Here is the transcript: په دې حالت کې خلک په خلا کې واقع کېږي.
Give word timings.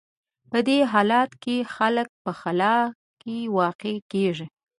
په 0.51 0.57
دې 0.67 0.79
حالت 0.91 1.31
کې 1.43 1.55
خلک 1.75 2.07
په 2.23 2.31
خلا 2.39 2.77
کې 3.21 3.37
واقع 3.57 3.95
کېږي. 4.11 4.47